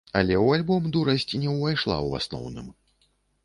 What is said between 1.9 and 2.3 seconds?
ў